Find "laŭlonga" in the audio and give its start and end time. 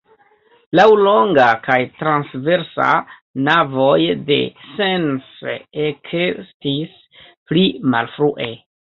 0.77-1.43